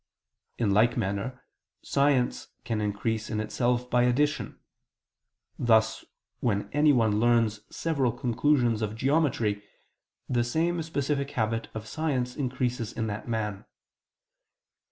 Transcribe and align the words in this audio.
In 0.57 0.71
like 0.71 0.97
manner, 0.97 1.43
science 1.83 2.47
can 2.63 2.81
increase 2.81 3.29
in 3.29 3.39
itself 3.39 3.87
by 3.87 4.01
addition; 4.01 4.57
thus 5.59 6.03
when 6.39 6.71
anyone 6.73 7.19
learns 7.19 7.59
several 7.69 8.11
conclusions 8.11 8.81
of 8.81 8.95
geometry, 8.95 9.61
the 10.27 10.43
same 10.43 10.81
specific 10.81 11.29
habit 11.29 11.67
of 11.75 11.85
science 11.85 12.35
increases 12.35 12.91
in 12.91 13.05
that 13.05 13.27
man. 13.27 13.63